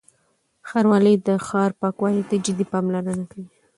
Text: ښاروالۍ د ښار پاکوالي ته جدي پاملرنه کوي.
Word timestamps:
ښاروالۍ 0.69 1.15
د 1.27 1.29
ښار 1.47 1.71
پاکوالي 1.81 2.23
ته 2.29 2.35
جدي 2.45 2.65
پاملرنه 2.73 3.25
کوي. 3.31 3.47